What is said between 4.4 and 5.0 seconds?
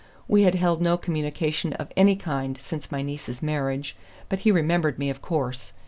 remembered